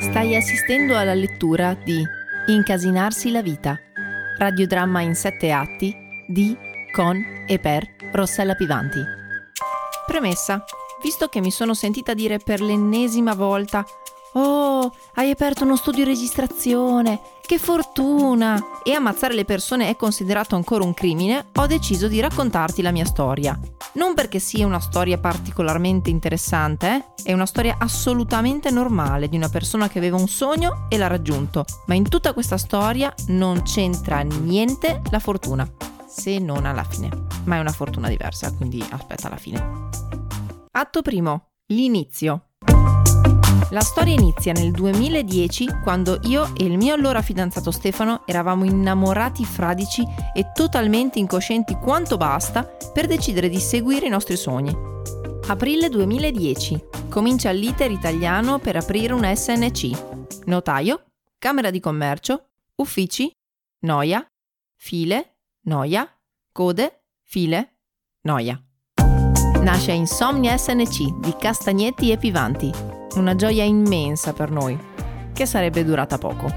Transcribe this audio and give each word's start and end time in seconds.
Stai 0.00 0.34
assistendo 0.34 0.96
alla 0.96 1.12
lettura 1.12 1.74
di 1.74 2.02
Incasinarsi 2.46 3.30
la 3.30 3.42
vita, 3.42 3.78
radiodramma 4.38 5.02
in 5.02 5.14
sette 5.14 5.52
atti 5.52 5.94
di, 6.26 6.56
con 6.90 7.22
e 7.46 7.58
per 7.58 7.86
Rossella 8.12 8.54
Pivanti. 8.54 9.04
Premessa. 10.06 10.64
Visto 11.02 11.28
che 11.28 11.40
mi 11.40 11.50
sono 11.50 11.74
sentita 11.74 12.14
dire 12.14 12.38
per 12.38 12.60
l'ennesima 12.60 13.34
volta 13.34 13.84
Oh, 14.34 14.92
hai 15.14 15.30
aperto 15.30 15.64
uno 15.64 15.74
studio 15.74 16.04
di 16.04 16.10
registrazione, 16.10 17.20
che 17.44 17.58
fortuna! 17.58 18.62
E 18.84 18.92
ammazzare 18.92 19.34
le 19.34 19.44
persone 19.44 19.88
è 19.88 19.96
considerato 19.96 20.54
ancora 20.54 20.84
un 20.84 20.94
crimine, 20.94 21.46
ho 21.56 21.66
deciso 21.66 22.06
di 22.06 22.20
raccontarti 22.20 22.80
la 22.80 22.92
mia 22.92 23.04
storia. 23.04 23.58
Non 23.94 24.14
perché 24.14 24.38
sia 24.38 24.66
una 24.66 24.78
storia 24.78 25.18
particolarmente 25.18 26.10
interessante, 26.10 27.12
eh? 27.16 27.22
è 27.24 27.32
una 27.32 27.46
storia 27.46 27.74
assolutamente 27.80 28.70
normale 28.70 29.28
di 29.28 29.36
una 29.36 29.48
persona 29.48 29.88
che 29.88 29.98
aveva 29.98 30.16
un 30.16 30.28
sogno 30.28 30.86
e 30.88 30.96
l'ha 30.96 31.08
raggiunto, 31.08 31.64
ma 31.86 31.94
in 31.94 32.08
tutta 32.08 32.32
questa 32.32 32.56
storia 32.56 33.12
non 33.28 33.62
c'entra 33.62 34.20
niente 34.20 35.02
la 35.10 35.18
fortuna, 35.18 35.68
se 36.06 36.38
non 36.38 36.66
alla 36.66 36.84
fine. 36.84 37.08
Ma 37.46 37.56
è 37.56 37.58
una 37.58 37.72
fortuna 37.72 38.08
diversa, 38.08 38.54
quindi 38.54 38.80
aspetta 38.90 39.26
alla 39.26 39.38
fine. 39.38 39.88
Atto 40.72 41.02
primo. 41.02 41.48
L'inizio. 41.66 42.50
La 43.70 43.80
storia 43.80 44.14
inizia 44.14 44.52
nel 44.52 44.70
2010 44.70 45.80
quando 45.82 46.20
io 46.22 46.54
e 46.54 46.64
il 46.64 46.76
mio 46.76 46.94
allora 46.94 47.22
fidanzato 47.22 47.72
Stefano 47.72 48.24
eravamo 48.24 48.64
innamorati 48.64 49.44
fradici 49.44 50.04
e 50.32 50.52
totalmente 50.54 51.18
incoscienti 51.18 51.74
quanto 51.74 52.16
basta 52.16 52.62
per 52.64 53.08
decidere 53.08 53.48
di 53.48 53.58
seguire 53.58 54.06
i 54.06 54.10
nostri 54.10 54.36
sogni. 54.36 54.72
Aprile 55.48 55.88
2010. 55.88 56.84
Comincia 57.08 57.50
l'iter 57.50 57.90
italiano 57.90 58.60
per 58.60 58.76
aprire 58.76 59.12
una 59.12 59.34
SNC. 59.34 60.44
Notaio, 60.46 61.04
Camera 61.38 61.70
di 61.70 61.80
Commercio, 61.80 62.50
uffici, 62.76 63.28
noia, 63.80 64.24
file, 64.76 65.38
noia, 65.62 66.08
code, 66.52 67.06
file, 67.24 67.78
noia. 68.22 68.62
Nasce 69.60 69.92
Insomnia 69.92 70.56
SNC 70.56 71.18
di 71.18 71.34
Castagnetti 71.38 72.10
e 72.10 72.16
Pivanti, 72.16 72.72
una 73.16 73.36
gioia 73.36 73.62
immensa 73.62 74.32
per 74.32 74.50
noi, 74.50 74.78
che 75.34 75.44
sarebbe 75.44 75.84
durata 75.84 76.16
poco. 76.16 76.50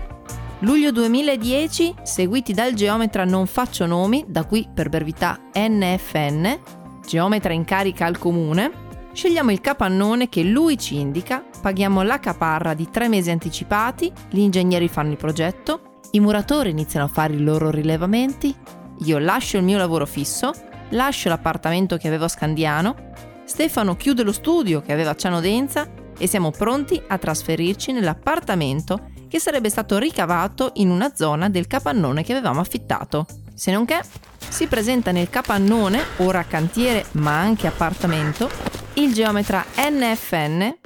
Luglio 0.60 0.90
2010, 0.94 1.96
seguiti 2.02 2.54
dal 2.54 2.74
geometra 2.74 3.26
Non 3.26 3.46
Faccio 3.46 3.86
Nomi, 3.86 4.24
da 4.26 4.46
qui 4.46 4.70
per 4.74 4.88
brevità 4.88 5.38
NFN, 5.54 6.60
geometra 7.06 7.52
in 7.52 7.66
carica 7.66 8.06
al 8.06 8.18
comune, 8.18 8.72
scegliamo 9.12 9.52
il 9.52 9.60
capannone 9.60 10.30
che 10.30 10.44
lui 10.44 10.78
ci 10.78 10.98
indica, 10.98 11.44
paghiamo 11.62 12.04
la 12.04 12.22
caparra 12.22 12.74
di 12.74 12.90
tre 12.90 13.10
mesi 13.10 13.30
anticipati, 13.30 14.10
gli 14.30 14.40
ingegneri 14.40 14.88
fanno 14.88 15.12
il 15.12 15.18
progetto, 15.18 16.00
i 16.12 16.22
muratori 16.22 16.70
iniziano 16.70 17.08
a 17.08 17.10
fare 17.10 17.34
i 17.34 17.42
loro 17.42 17.70
rilevamenti, 17.70 18.56
io 19.00 19.18
lascio 19.18 19.58
il 19.58 19.64
mio 19.64 19.78
lavoro 19.78 20.06
fisso, 20.06 20.54
lascio 20.94 21.30
l'appartamento 21.30 21.98
che 21.98 22.08
avevo 22.08 22.26
a 22.26 22.30
Scandiano, 22.30 23.12
Stefano 23.46 23.96
chiude 23.96 24.24
lo 24.24 24.32
studio 24.32 24.82
che 24.82 24.94
aveva 24.94 25.12
a 25.12 25.16
Ciano 25.16 25.42
Denza 25.42 25.88
e 26.18 26.28
siamo 26.28 26.52
pronti 26.52 27.02
a 27.08 27.18
trasferirci 27.18 27.92
nell'appartamento 27.92 29.12
che 29.28 29.40
sarebbe 29.40 29.70
stato 29.70 29.98
ricavato 29.98 30.72
in 30.76 30.90
una 30.90 31.14
zona 31.16 31.50
del 31.50 31.68
capannone 31.68 32.24
che 32.24 32.32
avevamo 32.32 32.62
affittato. 32.62 33.26
Se 33.54 33.72
non 33.72 33.86
che, 33.86 34.00
si 34.48 34.68
presenta 34.68 35.12
nel 35.12 35.30
capannone, 35.30 36.02
ora 36.18 36.46
cantiere 36.46 37.06
ma 37.14 37.40
anche 37.40 37.68
appartamento, 37.68 38.50
il 38.94 39.14
geometra 39.14 39.66
NFN 39.76 40.78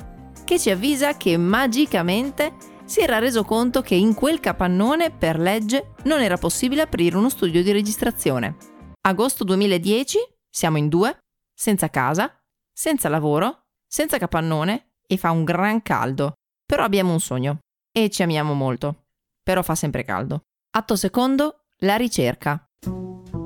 che 0.44 0.60
ci 0.60 0.70
avvisa 0.70 1.18
che 1.18 1.36
magicamente 1.38 2.54
si 2.86 3.02
era 3.02 3.20
reso 3.20 3.44
conto 3.44 3.82
che 3.82 3.96
in 3.96 4.14
quel 4.14 4.40
capannone 4.40 5.12
per 5.12 5.38
legge 5.38 5.94
non 6.04 6.22
era 6.22 6.38
possibile 6.38 6.84
aprire 6.84 7.18
uno 7.18 7.30
studio 7.30 7.62
di 7.62 7.72
registrazione. 7.74 8.77
Agosto 9.08 9.46
2010, 9.46 10.18
siamo 10.52 10.76
in 10.76 10.90
due, 10.90 11.18
senza 11.56 11.90
casa, 11.90 12.30
senza 12.74 13.08
lavoro, 13.08 13.62
senza 13.88 14.18
capannone 14.18 14.96
e 15.08 15.16
fa 15.16 15.32
un 15.32 15.46
gran 15.46 15.82
caldo. 15.82 16.34
Però 16.66 16.84
abbiamo 16.84 17.14
un 17.14 17.22
sogno 17.22 17.60
e 17.90 18.10
ci 18.10 18.22
amiamo 18.22 18.54
molto. 18.54 19.06
Però 19.42 19.64
fa 19.64 19.76
sempre 19.76 20.04
caldo. 20.04 20.42
Atto 20.76 20.98
secondo, 20.98 21.68
la 21.84 21.96
ricerca. 21.96 22.62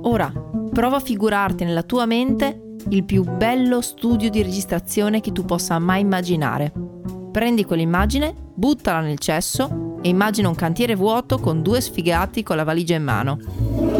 Ora, 0.01 0.33
prova 0.73 0.95
a 0.95 0.99
figurarti 0.99 1.63
nella 1.63 1.83
tua 1.83 2.07
mente 2.07 2.77
il 2.89 3.03
più 3.03 3.23
bello 3.23 3.81
studio 3.81 4.31
di 4.31 4.41
registrazione 4.41 5.21
che 5.21 5.31
tu 5.31 5.45
possa 5.45 5.77
mai 5.77 6.01
immaginare. 6.01 6.73
Prendi 7.31 7.65
quell'immagine, 7.65 8.33
buttala 8.55 9.01
nel 9.01 9.19
cesso 9.19 9.99
e 10.01 10.09
immagina 10.09 10.49
un 10.49 10.55
cantiere 10.55 10.95
vuoto 10.95 11.37
con 11.37 11.61
due 11.61 11.81
sfigati 11.81 12.41
con 12.41 12.55
la 12.55 12.63
valigia 12.63 12.95
in 12.95 13.03
mano. 13.03 13.90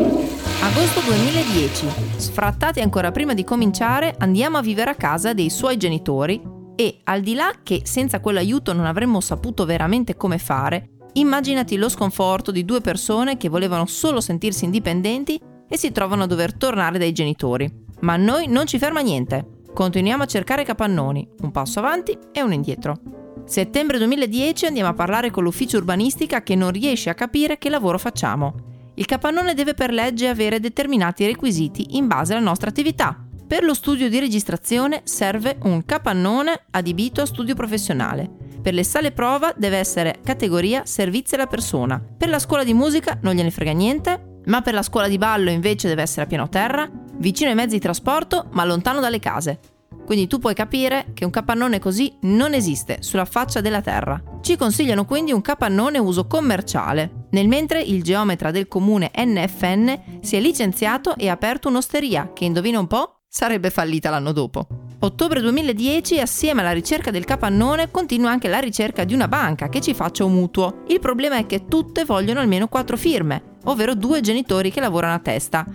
Agosto 0.74 1.02
2010. 1.02 1.88
Sfrattati 2.16 2.80
ancora 2.80 3.12
prima 3.12 3.34
di 3.34 3.44
cominciare, 3.44 4.16
andiamo 4.20 4.58
a 4.58 4.62
vivere 4.62 4.92
a 4.92 4.96
casa 4.96 5.34
dei 5.34 5.50
suoi 5.50 5.76
genitori 5.76 6.42
e 6.78 7.02
al 7.04 7.20
di 7.20 7.34
là 7.34 7.52
che 7.62 7.82
senza 7.84 8.22
quell'aiuto 8.22 8.72
non 8.72 8.86
avremmo 8.86 9.20
saputo 9.20 9.66
veramente 9.66 10.16
come 10.16 10.38
fare, 10.38 10.92
immaginati 11.14 11.76
lo 11.76 11.90
sconforto 11.90 12.52
di 12.52 12.64
due 12.64 12.80
persone 12.80 13.36
che 13.36 13.50
volevano 13.50 13.86
solo 13.86 14.22
sentirsi 14.22 14.64
indipendenti 14.64 15.38
e 15.68 15.78
si 15.78 15.92
trovano 15.92 16.24
a 16.24 16.28
dover 16.28 16.54
tornare 16.54 16.98
dai 16.98 17.12
genitori. 17.12 17.70
Ma 18.00 18.14
a 18.14 18.18
noi 18.18 18.48
non 18.48 18.66
ci 18.66 18.80
ferma 18.80 19.02
niente. 19.02 19.64
Continuiamo 19.74 20.24
a 20.24 20.28
cercare 20.28 20.64
capannoni, 20.64 21.28
un 21.42 21.52
passo 21.52 21.80
avanti 21.80 22.18
e 22.32 22.42
uno 22.42 22.54
indietro. 22.54 22.96
Settembre 23.44 23.98
2010 23.98 24.68
andiamo 24.68 24.90
a 24.90 24.94
parlare 24.94 25.32
con 25.32 25.44
l'ufficio 25.44 25.76
urbanistica 25.76 26.44
che 26.44 26.56
non 26.56 26.72
riesce 26.72 27.10
a 27.10 27.14
capire 27.14 27.58
che 27.58 27.70
lavoro 27.70 27.98
facciamo. 27.98 28.71
Il 29.02 29.08
capannone 29.08 29.56
deve 29.56 29.74
per 29.74 29.92
legge 29.92 30.28
avere 30.28 30.60
determinati 30.60 31.26
requisiti 31.26 31.98
in 31.98 32.06
base 32.06 32.34
alla 32.34 32.44
nostra 32.44 32.70
attività, 32.70 33.18
per 33.48 33.64
lo 33.64 33.74
studio 33.74 34.08
di 34.08 34.20
registrazione 34.20 35.02
serve 35.06 35.58
un 35.64 35.84
capannone 35.86 36.66
adibito 36.70 37.22
a 37.22 37.26
studio 37.26 37.56
professionale. 37.56 38.30
Per 38.62 38.76
le 38.76 38.84
sale 38.84 39.12
prova 39.12 39.56
deve 39.58 39.78
essere 39.78 40.20
categoria 40.24 40.86
servizi 40.86 41.34
alla 41.34 41.48
persona. 41.48 42.00
Per 42.16 42.30
la 42.30 42.38
scuola 42.38 42.64
di 42.64 42.76
musica 42.76 43.18
non 43.24 43.34
gliene 43.34 43.50
frega 43.50 43.72
niente, 43.72 44.42
ma 44.46 44.62
per 44.62 44.76
la 44.76 44.84
scuola 44.84 45.08
di 45.08 45.18
ballo 45.18 45.50
invece 45.50 45.88
deve 45.88 46.04
essere 46.04 46.22
a 46.22 46.28
piano 46.28 46.48
terra, 46.48 46.88
vicino 47.16 47.50
ai 47.50 47.56
mezzi 47.56 47.74
di 47.74 47.80
trasporto, 47.80 48.50
ma 48.52 48.66
lontano 48.66 49.00
dalle 49.00 49.20
case. 49.20 49.60
Quindi 50.06 50.28
tu 50.28 50.38
puoi 50.38 50.54
capire 50.54 51.08
che 51.16 51.26
un 51.26 51.32
capannone 51.32 51.80
così 51.80 52.16
non 52.22 52.54
esiste 52.54 52.98
sulla 53.00 53.26
faccia 53.26 53.62
della 53.62 53.82
terra. 53.82 54.22
Ci 54.42 54.58
consigliano 54.58 55.06
quindi 55.06 55.32
un 55.32 55.42
capannone 55.42 55.98
uso 55.98 56.28
commerciale, 56.28 57.21
nel 57.32 57.48
mentre 57.48 57.82
il 57.82 58.04
geometra 58.04 58.52
del 58.52 58.68
comune 58.68 59.12
NFN 59.16 60.22
si 60.22 60.36
è 60.36 60.40
licenziato 60.40 61.16
e 61.16 61.30
ha 61.30 61.34
aperto 61.34 61.70
un'osteria 61.70 62.32
che 62.34 62.46
indovina 62.46 62.80
un 62.80 62.88
po' 62.88 63.22
sarebbe 63.28 63.70
fallita 63.70 64.10
l'anno 64.10 64.32
dopo. 64.34 64.68
Ottobre 65.00 65.40
2010, 65.40 66.20
assieme 66.20 66.62
alla 66.62 66.74
ricerca 66.74 67.10
del 67.10 67.26
capannone, 67.26 67.90
continua 67.90 68.30
anche 68.30 68.50
la 68.50 68.60
ricerca 68.60 69.04
di 69.04 69.14
una 69.14 69.28
banca 69.28 69.70
che 69.70 69.82
ci 69.82 69.94
faccia 69.94 70.26
un 70.26 70.34
mutuo. 70.34 70.84
Il 70.88 71.00
problema 71.00 71.38
è 71.38 71.46
che 71.46 71.66
tutte 71.66 72.06
vogliono 72.06 72.40
almeno 72.40 72.68
quattro 72.68 72.98
firme, 72.98 73.58
ovvero 73.64 73.96
due 73.96 74.22
genitori 74.22 74.70
che 74.70 74.82
lavorano 74.82 75.16
a 75.16 75.20
testa. 75.20 75.66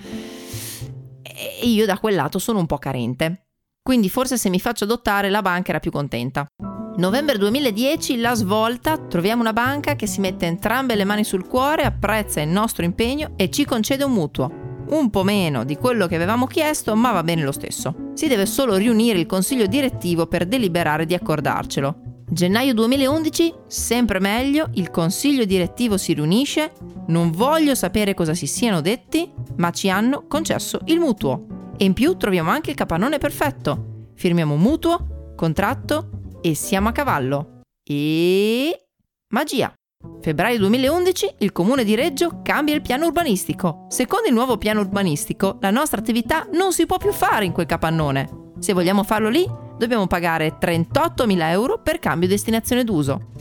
E 1.23 1.67
io 1.67 1.87
da 1.87 1.99
quel 1.99 2.15
lato 2.15 2.39
sono 2.39 2.61
un 2.61 2.67
po' 2.67 2.79
carente. 2.79 3.47
Quindi 3.83 4.09
forse 4.11 4.37
se 4.37 4.49
mi 4.49 4.61
faccio 4.61 4.85
adottare 4.85 5.31
la 5.31 5.43
banca 5.43 5.71
era 5.71 5.81
più 5.81 5.91
contenta. 5.91 6.47
Novembre 6.97 7.37
2010, 7.37 8.21
la 8.21 8.35
svolta, 8.35 8.97
troviamo 8.97 9.43
una 9.43 9.53
banca 9.53 9.97
che 9.97 10.07
si 10.07 10.19
mette 10.21 10.47
entrambe 10.47 10.95
le 10.95 11.05
mani 11.05 11.25
sul 11.25 11.47
cuore, 11.47 11.83
apprezza 11.83 12.41
il 12.41 12.49
nostro 12.49 12.87
impegno 12.87 13.33
e 13.37 13.51
ci 13.51 13.67
concede 13.67 14.05
un 14.05 14.13
mutuo 14.13 14.65
un 14.89 15.11
po' 15.11 15.23
meno 15.23 15.65
di 15.65 15.77
quello 15.77 16.07
che 16.07 16.15
avevamo 16.15 16.47
chiesto, 16.47 16.95
ma 16.95 17.13
va 17.13 17.23
bene 17.23 17.43
lo 17.43 17.53
stesso. 17.53 18.13
Si 18.15 18.29
deve 18.29 18.47
solo 18.47 18.77
riunire 18.77 19.19
il 19.19 19.27
consiglio 19.27 19.67
direttivo 19.67 20.27
per 20.27 20.47
deliberare 20.47 21.05
di 21.05 21.13
accordarcelo. 21.13 22.25
Gennaio 22.29 22.73
2011, 22.73 23.55
sempre 23.67 24.19
meglio, 24.19 24.69
il 24.75 24.91
consiglio 24.91 25.45
direttivo 25.45 25.99
si 25.99 26.15
riunisce, 26.15 26.73
non 27.09 27.31
voglio 27.31 27.75
sapere 27.75 28.15
cosa 28.15 28.33
si 28.33 28.47
siano 28.47 28.81
detti, 28.81 29.31
ma 29.57 29.71
ci 29.71 29.91
hanno 29.91 30.25
concesso 30.29 30.81
il 30.87 30.99
mutuo. 30.99 31.73
E 31.77 31.85
in 31.85 31.93
più 31.93 32.17
troviamo 32.17 32.51
anche 32.51 32.71
il 32.71 32.77
capannone 32.77 33.19
perfetto. 33.19 34.09
Firmiamo 34.15 34.57
mutuo, 34.57 35.33
contratto 35.37 36.16
e 36.47 36.55
siamo 36.55 36.91
a 36.91 36.93
cavallo. 36.93 37.63
E... 37.83 38.87
magia! 39.33 39.73
Febbraio 40.21 40.59
2011 40.59 41.35
il 41.39 41.51
comune 41.51 41.83
di 41.83 41.97
Reggio 41.97 42.41
cambia 42.45 42.75
il 42.75 42.83
piano 42.83 43.07
urbanistico. 43.07 43.87
Secondo 43.89 44.29
il 44.29 44.35
nuovo 44.35 44.57
piano 44.57 44.81
urbanistico, 44.81 45.59
la 45.61 45.73
nostra 45.73 45.99
attività 45.99 46.47
non 46.53 46.73
si 46.73 46.87
può 46.87 46.99
più 46.99 47.11
fare 47.11 47.45
in 47.45 47.53
quel 47.53 47.67
capannone. 47.67 48.53
Se 48.61 48.73
vogliamo 48.73 49.03
farlo 49.03 49.29
lì, 49.29 49.45
dobbiamo 49.77 50.07
pagare 50.07 50.57
38.000 50.57 51.51
euro 51.51 51.83
per 51.83 51.99
cambio 51.99 52.29
destinazione 52.29 52.85
d'uso. 52.85 53.33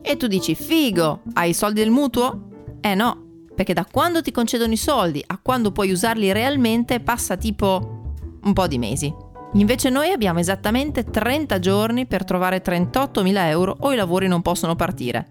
E 0.00 0.16
tu 0.16 0.26
dici, 0.26 0.54
figo, 0.54 1.20
hai 1.34 1.50
i 1.50 1.54
soldi 1.54 1.80
del 1.80 1.90
mutuo? 1.90 2.48
Eh 2.80 2.94
no, 2.94 3.42
perché 3.54 3.74
da 3.74 3.84
quando 3.84 4.22
ti 4.22 4.32
concedono 4.32 4.72
i 4.72 4.78
soldi 4.78 5.22
a 5.26 5.38
quando 5.38 5.70
puoi 5.70 5.90
usarli 5.90 6.32
realmente 6.32 7.00
passa 7.00 7.36
tipo 7.36 8.14
un 8.42 8.52
po' 8.54 8.66
di 8.66 8.78
mesi. 8.78 9.23
Invece 9.54 9.88
noi 9.88 10.10
abbiamo 10.10 10.40
esattamente 10.40 11.04
30 11.04 11.58
giorni 11.60 12.06
per 12.06 12.24
trovare 12.24 12.60
38.000 12.60 13.36
euro 13.48 13.76
o 13.80 13.92
i 13.92 13.96
lavori 13.96 14.26
non 14.26 14.42
possono 14.42 14.74
partire. 14.74 15.30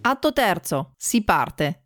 Atto 0.00 0.32
terzo, 0.32 0.92
si 0.96 1.22
parte. 1.22 1.84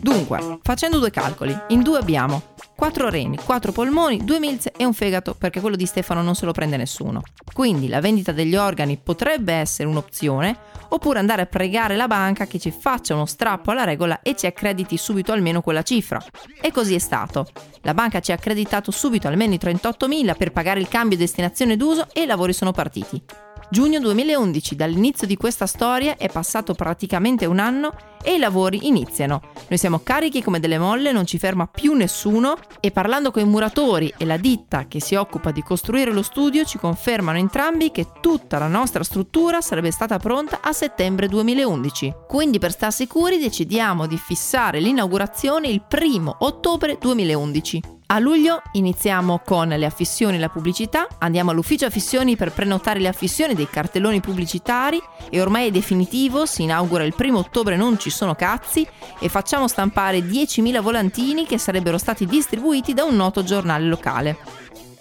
Dunque, 0.00 0.58
facendo 0.62 0.98
due 0.98 1.10
calcoli, 1.10 1.56
in 1.68 1.82
due 1.82 1.98
abbiamo 1.98 2.49
4 2.80 3.10
reni, 3.10 3.36
4 3.36 3.72
polmoni, 3.72 4.24
2 4.24 4.38
milze 4.38 4.72
e 4.74 4.86
un 4.86 4.94
fegato 4.94 5.34
perché 5.34 5.60
quello 5.60 5.76
di 5.76 5.84
Stefano 5.84 6.22
non 6.22 6.34
se 6.34 6.46
lo 6.46 6.52
prende 6.52 6.78
nessuno. 6.78 7.20
Quindi 7.52 7.88
la 7.88 8.00
vendita 8.00 8.32
degli 8.32 8.56
organi 8.56 8.96
potrebbe 8.96 9.52
essere 9.52 9.86
un'opzione 9.86 10.56
oppure 10.88 11.18
andare 11.18 11.42
a 11.42 11.46
pregare 11.46 11.94
la 11.94 12.06
banca 12.06 12.46
che 12.46 12.58
ci 12.58 12.70
faccia 12.70 13.12
uno 13.12 13.26
strappo 13.26 13.70
alla 13.70 13.84
regola 13.84 14.22
e 14.22 14.34
ci 14.34 14.46
accrediti 14.46 14.96
subito 14.96 15.32
almeno 15.32 15.60
quella 15.60 15.82
cifra. 15.82 16.24
E 16.58 16.72
così 16.72 16.94
è 16.94 16.98
stato. 16.98 17.48
La 17.82 17.92
banca 17.92 18.20
ci 18.20 18.32
ha 18.32 18.36
accreditato 18.36 18.90
subito 18.90 19.28
almeno 19.28 19.52
i 19.52 19.60
38.000 19.60 20.34
per 20.34 20.50
pagare 20.50 20.80
il 20.80 20.88
cambio 20.88 21.18
destinazione 21.18 21.76
d'uso 21.76 22.06
e 22.14 22.22
i 22.22 22.26
lavori 22.26 22.54
sono 22.54 22.72
partiti. 22.72 23.22
Giugno 23.72 24.00
2011, 24.00 24.74
dall'inizio 24.74 25.28
di 25.28 25.36
questa 25.36 25.64
storia 25.64 26.16
è 26.16 26.28
passato 26.28 26.74
praticamente 26.74 27.46
un 27.46 27.60
anno 27.60 27.94
e 28.20 28.34
i 28.34 28.38
lavori 28.38 28.88
iniziano. 28.88 29.42
Noi 29.68 29.78
siamo 29.78 30.00
carichi 30.00 30.42
come 30.42 30.58
delle 30.58 30.76
molle, 30.76 31.12
non 31.12 31.24
ci 31.24 31.38
ferma 31.38 31.68
più 31.68 31.92
nessuno 31.92 32.56
e 32.80 32.90
parlando 32.90 33.30
con 33.30 33.42
i 33.42 33.46
muratori 33.46 34.12
e 34.18 34.24
la 34.24 34.38
ditta 34.38 34.88
che 34.88 35.00
si 35.00 35.14
occupa 35.14 35.52
di 35.52 35.62
costruire 35.62 36.10
lo 36.10 36.22
studio 36.22 36.64
ci 36.64 36.78
confermano 36.78 37.38
entrambi 37.38 37.92
che 37.92 38.08
tutta 38.20 38.58
la 38.58 38.66
nostra 38.66 39.04
struttura 39.04 39.60
sarebbe 39.60 39.92
stata 39.92 40.18
pronta 40.18 40.58
a 40.62 40.72
settembre 40.72 41.28
2011. 41.28 42.14
Quindi 42.26 42.58
per 42.58 42.72
star 42.72 42.92
sicuri 42.92 43.38
decidiamo 43.38 44.08
di 44.08 44.18
fissare 44.18 44.80
l'inaugurazione 44.80 45.68
il 45.68 45.84
primo 45.86 46.34
ottobre 46.40 46.98
2011. 46.98 47.99
A 48.12 48.18
luglio 48.18 48.60
iniziamo 48.72 49.40
con 49.44 49.68
le 49.68 49.86
affissioni 49.86 50.34
e 50.34 50.40
la 50.40 50.48
pubblicità, 50.48 51.06
andiamo 51.18 51.52
all'ufficio 51.52 51.86
affissioni 51.86 52.34
per 52.34 52.50
prenotare 52.50 52.98
le 52.98 53.06
affissioni 53.06 53.54
dei 53.54 53.68
cartelloni 53.70 54.20
pubblicitari 54.20 55.00
e 55.30 55.40
ormai 55.40 55.68
è 55.68 55.70
definitivo, 55.70 56.44
si 56.44 56.64
inaugura 56.64 57.04
il 57.04 57.14
primo 57.14 57.38
ottobre 57.38 57.76
non 57.76 58.00
ci 58.00 58.10
sono 58.10 58.34
cazzi 58.34 58.84
e 59.20 59.28
facciamo 59.28 59.68
stampare 59.68 60.18
10.000 60.18 60.80
volantini 60.80 61.46
che 61.46 61.56
sarebbero 61.56 61.98
stati 61.98 62.26
distribuiti 62.26 62.94
da 62.94 63.04
un 63.04 63.14
noto 63.14 63.44
giornale 63.44 63.84
locale. 63.84 64.38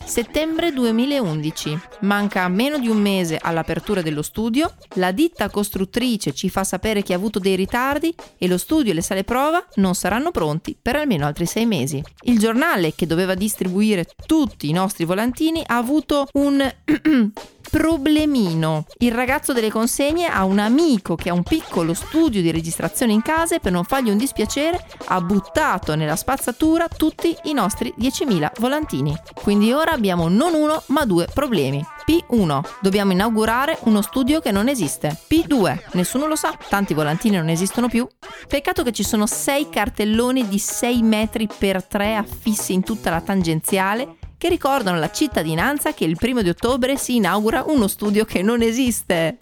Settembre 0.09 0.73
2011. 0.73 1.79
Manca 2.01 2.47
meno 2.47 2.79
di 2.79 2.87
un 2.87 2.97
mese 2.97 3.37
all'apertura 3.39 4.01
dello 4.01 4.23
studio, 4.23 4.73
la 4.95 5.11
ditta 5.11 5.51
costruttrice 5.51 6.33
ci 6.33 6.49
fa 6.49 6.63
sapere 6.63 7.03
che 7.03 7.13
ha 7.13 7.15
avuto 7.15 7.37
dei 7.37 7.55
ritardi 7.55 8.11
e 8.39 8.47
lo 8.47 8.57
studio 8.57 8.91
e 8.91 8.95
le 8.95 9.03
sale 9.03 9.23
prova 9.23 9.63
non 9.75 9.93
saranno 9.93 10.31
pronti 10.31 10.75
per 10.81 10.95
almeno 10.95 11.27
altri 11.27 11.45
sei 11.45 11.67
mesi. 11.67 12.01
Il 12.21 12.39
giornale 12.39 12.95
che 12.95 13.05
doveva 13.05 13.35
distribuire 13.35 14.07
tutti 14.25 14.67
i 14.67 14.73
nostri 14.73 15.05
volantini 15.05 15.61
ha 15.63 15.77
avuto 15.77 16.27
un 16.33 16.57
problemino. 17.69 18.85
Il 18.97 19.11
ragazzo 19.11 19.53
delle 19.53 19.69
consegne 19.69 20.27
ha 20.27 20.43
un 20.43 20.59
amico 20.59 21.15
che 21.15 21.29
ha 21.29 21.33
un 21.33 21.43
piccolo 21.43 21.93
studio 21.93 22.41
di 22.41 22.51
registrazione 22.51 23.13
in 23.13 23.21
casa 23.21 23.55
e 23.55 23.59
per 23.59 23.71
non 23.71 23.83
fargli 23.83 24.09
un 24.09 24.17
dispiacere 24.17 24.83
ha 25.05 25.21
buttato 25.21 25.95
nella 25.95 26.15
spazzatura 26.15 26.87
tutti 26.87 27.35
i 27.43 27.53
nostri 27.53 27.93
10.000 27.97 28.51
volantini. 28.59 29.15
Quindi 29.33 29.71
ora 29.71 29.91
abbiamo 29.91 30.27
non 30.27 30.53
uno 30.53 30.81
ma 30.87 31.05
due 31.05 31.27
problemi. 31.33 31.85
P1. 32.09 32.61
Dobbiamo 32.81 33.11
inaugurare 33.11 33.77
uno 33.81 34.01
studio 34.01 34.39
che 34.39 34.49
non 34.51 34.67
esiste. 34.67 35.15
P2. 35.29 35.91
Nessuno 35.93 36.25
lo 36.25 36.35
sa, 36.35 36.57
tanti 36.67 36.95
volantini 36.95 37.37
non 37.37 37.49
esistono 37.49 37.87
più. 37.87 38.07
Peccato 38.47 38.81
che 38.81 38.91
ci 38.91 39.03
sono 39.03 39.27
6 39.27 39.69
cartelloni 39.69 40.47
di 40.47 40.57
6 40.57 41.03
metri 41.03 41.47
per 41.47 41.83
3 41.83 42.15
affissi 42.15 42.73
in 42.73 42.81
tutta 42.81 43.11
la 43.11 43.21
tangenziale 43.21 44.15
che 44.39 44.49
ricordano 44.49 44.97
alla 44.97 45.11
cittadinanza 45.11 45.93
che 45.93 46.05
il 46.05 46.15
primo 46.15 46.41
di 46.41 46.49
ottobre 46.49 46.97
si 46.97 47.17
inaugura 47.17 47.65
uno 47.67 47.87
studio 47.87 48.25
che 48.25 48.41
non 48.41 48.63
esiste. 48.63 49.37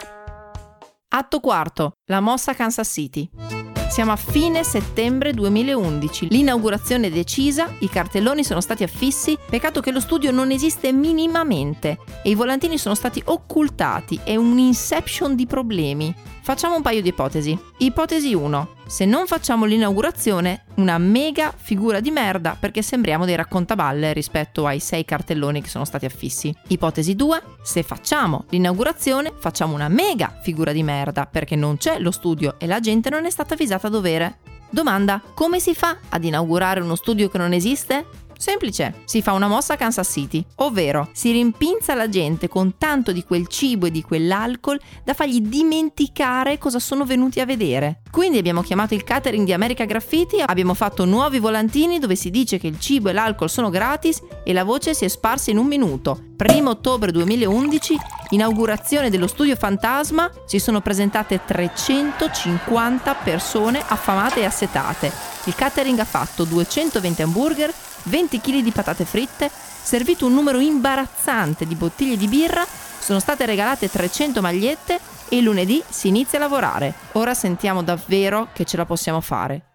Atto 1.08 1.40
quarto. 1.40 1.92
La 2.10 2.20
mossa 2.20 2.52
Kansas 2.52 2.88
City. 2.92 3.57
Siamo 3.88 4.12
a 4.12 4.16
fine 4.16 4.62
settembre 4.64 5.32
2011, 5.32 6.28
l'inaugurazione 6.28 7.06
è 7.06 7.10
decisa, 7.10 7.72
i 7.78 7.88
cartelloni 7.88 8.44
sono 8.44 8.60
stati 8.60 8.84
affissi, 8.84 9.36
peccato 9.48 9.80
che 9.80 9.90
lo 9.90 9.98
studio 9.98 10.30
non 10.30 10.50
esiste 10.50 10.92
minimamente 10.92 11.98
e 12.22 12.30
i 12.30 12.34
volantini 12.34 12.78
sono 12.78 12.94
stati 12.94 13.20
occultati, 13.24 14.20
è 14.22 14.36
un 14.36 14.58
inception 14.58 15.34
di 15.34 15.46
problemi. 15.46 16.14
Facciamo 16.48 16.76
un 16.76 16.80
paio 16.82 17.02
di 17.02 17.10
ipotesi. 17.10 17.58
Ipotesi 17.76 18.32
1. 18.32 18.76
Se 18.86 19.04
non 19.04 19.26
facciamo 19.26 19.66
l'inaugurazione, 19.66 20.64
una 20.76 20.96
mega 20.96 21.52
figura 21.54 22.00
di 22.00 22.10
merda 22.10 22.56
perché 22.58 22.80
sembriamo 22.80 23.26
dei 23.26 23.36
raccontaballe 23.36 24.14
rispetto 24.14 24.64
ai 24.64 24.80
sei 24.80 25.04
cartelloni 25.04 25.60
che 25.60 25.68
sono 25.68 25.84
stati 25.84 26.06
affissi. 26.06 26.50
Ipotesi 26.68 27.14
2. 27.14 27.42
Se 27.62 27.82
facciamo 27.82 28.46
l'inaugurazione, 28.48 29.30
facciamo 29.38 29.74
una 29.74 29.88
mega 29.88 30.38
figura 30.40 30.72
di 30.72 30.82
merda 30.82 31.26
perché 31.26 31.54
non 31.54 31.76
c'è 31.76 31.98
lo 31.98 32.10
studio 32.10 32.54
e 32.58 32.66
la 32.66 32.80
gente 32.80 33.10
non 33.10 33.26
è 33.26 33.30
stata 33.30 33.52
avvisata 33.52 33.88
a 33.88 33.90
dovere. 33.90 34.38
Domanda: 34.70 35.20
come 35.34 35.60
si 35.60 35.74
fa 35.74 35.98
ad 36.08 36.24
inaugurare 36.24 36.80
uno 36.80 36.94
studio 36.94 37.28
che 37.28 37.36
non 37.36 37.52
esiste? 37.52 38.06
Semplice, 38.38 39.02
si 39.04 39.20
fa 39.20 39.32
una 39.32 39.48
mossa 39.48 39.72
a 39.72 39.76
Kansas 39.76 40.08
City, 40.08 40.44
ovvero 40.58 41.08
si 41.12 41.32
rimpinza 41.32 41.96
la 41.96 42.08
gente 42.08 42.46
con 42.46 42.78
tanto 42.78 43.10
di 43.10 43.24
quel 43.24 43.48
cibo 43.48 43.86
e 43.86 43.90
di 43.90 44.00
quell'alcol 44.00 44.80
da 45.02 45.12
fargli 45.12 45.40
dimenticare 45.40 46.56
cosa 46.56 46.78
sono 46.78 47.04
venuti 47.04 47.40
a 47.40 47.44
vedere. 47.44 48.02
Quindi 48.12 48.38
abbiamo 48.38 48.62
chiamato 48.62 48.94
il 48.94 49.02
catering 49.02 49.44
di 49.44 49.52
America 49.52 49.84
Graffiti, 49.86 50.40
abbiamo 50.40 50.74
fatto 50.74 51.04
nuovi 51.04 51.40
volantini 51.40 51.98
dove 51.98 52.14
si 52.14 52.30
dice 52.30 52.58
che 52.58 52.68
il 52.68 52.78
cibo 52.78 53.08
e 53.08 53.12
l'alcol 53.12 53.50
sono 53.50 53.70
gratis 53.70 54.22
e 54.44 54.52
la 54.52 54.62
voce 54.62 54.94
si 54.94 55.04
è 55.04 55.08
sparsa 55.08 55.50
in 55.50 55.58
un 55.58 55.66
minuto. 55.66 56.26
1 56.38 56.70
ottobre 56.70 57.10
2011, 57.10 57.96
inaugurazione 58.30 59.10
dello 59.10 59.26
studio 59.26 59.56
Fantasma, 59.56 60.30
si 60.44 60.58
sono 60.58 60.80
presentate 60.80 61.44
350 61.44 63.14
persone 63.14 63.82
affamate 63.86 64.40
e 64.40 64.44
assetate. 64.44 65.12
Il 65.44 65.54
catering 65.54 65.98
ha 65.98 66.04
fatto 66.04 66.44
220 66.44 67.22
hamburger, 67.22 67.72
20 68.04 68.40
kg 68.40 68.60
di 68.60 68.70
patate 68.70 69.04
fritte, 69.04 69.50
servito 69.50 70.26
un 70.26 70.34
numero 70.34 70.58
imbarazzante 70.58 71.66
di 71.66 71.74
bottiglie 71.74 72.16
di 72.16 72.28
birra, 72.28 72.66
sono 72.98 73.20
state 73.20 73.46
regalate 73.46 73.88
300 73.88 74.40
magliette 74.40 75.00
e 75.28 75.40
lunedì 75.40 75.82
si 75.88 76.08
inizia 76.08 76.38
a 76.38 76.42
lavorare. 76.42 76.94
Ora 77.12 77.34
sentiamo 77.34 77.82
davvero 77.82 78.48
che 78.52 78.64
ce 78.64 78.76
la 78.76 78.84
possiamo 78.84 79.20
fare. 79.20 79.67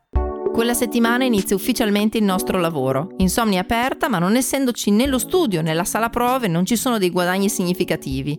Quella 0.54 0.76
settimana 0.76 1.24
inizia 1.24 1.56
ufficialmente 1.56 2.20
il 2.20 2.24
nostro 2.24 2.60
lavoro. 2.60 3.16
Insomnia 3.18 3.62
aperta, 3.62 4.08
ma 4.08 4.20
non 4.20 4.36
essendoci 4.36 4.92
nello 4.92 5.18
studio 5.18 5.64
nella 5.64 5.84
sala 5.84 6.10
prove 6.10 6.48
non 6.48 6.64
ci 6.64 6.76
sono 6.76 7.00
dei 7.00 7.10
guadagni 7.10 7.50
significativi. 7.50 8.38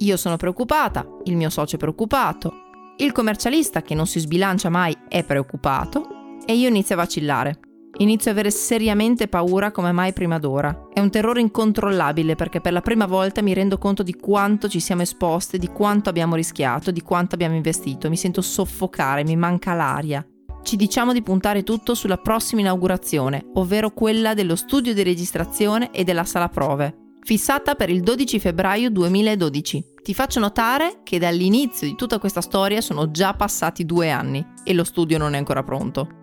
Io 0.00 0.16
sono 0.18 0.36
preoccupata, 0.36 1.08
il 1.24 1.36
mio 1.36 1.48
socio 1.48 1.76
è 1.76 1.78
preoccupato, 1.78 2.52
il 2.98 3.12
commercialista 3.12 3.80
che 3.80 3.94
non 3.94 4.06
si 4.06 4.20
sbilancia 4.20 4.68
mai 4.68 4.94
è 5.08 5.24
preoccupato 5.24 6.36
e 6.44 6.52
io 6.54 6.68
inizio 6.68 6.96
a 6.96 6.98
vacillare. 6.98 7.60
Inizio 8.00 8.30
a 8.30 8.34
avere 8.34 8.50
seriamente 8.50 9.26
paura 9.26 9.70
come 9.70 9.90
mai 9.90 10.12
prima 10.12 10.38
d'ora. 10.38 10.88
È 10.92 11.00
un 11.00 11.10
terrore 11.10 11.40
incontrollabile 11.40 12.34
perché 12.34 12.60
per 12.60 12.74
la 12.74 12.82
prima 12.82 13.06
volta 13.06 13.40
mi 13.40 13.54
rendo 13.54 13.78
conto 13.78 14.02
di 14.02 14.14
quanto 14.14 14.68
ci 14.68 14.80
siamo 14.80 15.00
esposte, 15.00 15.56
di 15.56 15.68
quanto 15.68 16.10
abbiamo 16.10 16.34
rischiato, 16.34 16.90
di 16.90 17.00
quanto 17.00 17.36
abbiamo 17.36 17.56
investito. 17.56 18.10
Mi 18.10 18.18
sento 18.18 18.42
soffocare, 18.42 19.24
mi 19.24 19.34
manca 19.34 19.72
l'aria. 19.72 20.24
Ci 20.62 20.76
diciamo 20.76 21.12
di 21.12 21.22
puntare 21.22 21.62
tutto 21.62 21.94
sulla 21.94 22.18
prossima 22.18 22.60
inaugurazione, 22.60 23.46
ovvero 23.54 23.90
quella 23.90 24.34
dello 24.34 24.56
studio 24.56 24.92
di 24.92 25.02
registrazione 25.02 25.90
e 25.90 26.04
della 26.04 26.24
sala 26.24 26.48
prove, 26.48 27.14
fissata 27.22 27.74
per 27.74 27.88
il 27.90 28.02
12 28.02 28.38
febbraio 28.38 28.90
2012. 28.90 29.84
Ti 30.02 30.14
faccio 30.14 30.40
notare 30.40 31.00
che 31.04 31.18
dall'inizio 31.18 31.86
di 31.86 31.94
tutta 31.94 32.18
questa 32.18 32.40
storia 32.40 32.80
sono 32.80 33.10
già 33.10 33.34
passati 33.34 33.84
due 33.84 34.10
anni 34.10 34.44
e 34.64 34.74
lo 34.74 34.84
studio 34.84 35.18
non 35.18 35.34
è 35.34 35.38
ancora 35.38 35.62
pronto. 35.62 36.16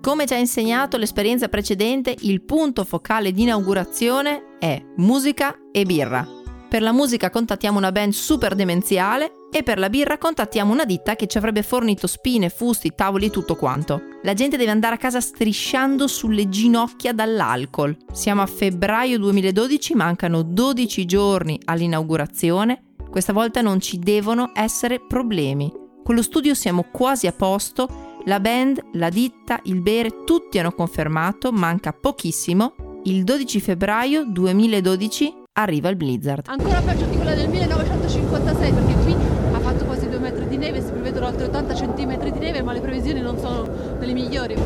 Come 0.00 0.26
ci 0.26 0.32
ha 0.32 0.38
insegnato 0.38 0.96
l'esperienza 0.96 1.48
precedente, 1.48 2.14
il 2.20 2.42
punto 2.42 2.84
focale 2.84 3.32
di 3.32 3.42
inaugurazione 3.42 4.56
è 4.58 4.82
musica 4.96 5.54
e 5.70 5.84
birra. 5.84 6.39
Per 6.70 6.82
la 6.82 6.92
musica 6.92 7.30
contattiamo 7.30 7.78
una 7.78 7.90
band 7.90 8.12
super 8.12 8.54
demenziale 8.54 9.32
e 9.50 9.64
per 9.64 9.80
la 9.80 9.90
birra 9.90 10.18
contattiamo 10.18 10.72
una 10.72 10.84
ditta 10.84 11.16
che 11.16 11.26
ci 11.26 11.36
avrebbe 11.36 11.64
fornito 11.64 12.06
spine, 12.06 12.48
fusti, 12.48 12.92
tavoli 12.94 13.26
e 13.26 13.30
tutto 13.30 13.56
quanto. 13.56 14.02
La 14.22 14.34
gente 14.34 14.56
deve 14.56 14.70
andare 14.70 14.94
a 14.94 14.98
casa 14.98 15.20
strisciando 15.20 16.06
sulle 16.06 16.48
ginocchia 16.48 17.12
dall'alcol. 17.12 17.96
Siamo 18.12 18.42
a 18.42 18.46
febbraio 18.46 19.18
2012, 19.18 19.96
mancano 19.96 20.42
12 20.42 21.06
giorni 21.06 21.60
all'inaugurazione. 21.64 22.94
Questa 23.10 23.32
volta 23.32 23.62
non 23.62 23.80
ci 23.80 23.98
devono 23.98 24.52
essere 24.54 25.00
problemi. 25.00 25.72
Con 26.04 26.14
lo 26.14 26.22
studio 26.22 26.54
siamo 26.54 26.86
quasi 26.92 27.26
a 27.26 27.32
posto 27.32 28.20
la 28.26 28.38
band, 28.38 28.80
la 28.92 29.08
ditta, 29.08 29.58
il 29.64 29.80
bere, 29.80 30.22
tutti 30.24 30.60
hanno 30.60 30.70
confermato, 30.70 31.50
manca 31.50 31.92
pochissimo. 31.92 32.74
Il 33.04 33.24
12 33.24 33.60
febbraio 33.60 34.24
2012 34.24 35.39
arriva 35.62 35.88
il 35.88 35.96
blizzard. 35.96 36.44
Ancora 36.46 36.80
peggio 36.80 37.04
di 37.06 37.16
quella 37.16 37.34
del 37.34 37.48
1956 37.48 38.72
perché 38.72 38.94
qui 39.04 39.14
ha 39.52 39.58
fatto 39.60 39.84
quasi 39.84 40.08
due 40.08 40.18
metri 40.18 40.46
di 40.48 40.56
neve, 40.56 40.80
si 40.82 40.90
prevedono 40.90 41.26
altri 41.26 41.44
80 41.44 41.74
cm 41.74 42.30
di 42.30 42.38
neve, 42.38 42.62
ma 42.62 42.72
le 42.72 42.80
previsioni 42.80 43.20
non 43.20 43.38
sono 43.38 43.68
delle 43.98 44.12
migliori. 44.12 44.56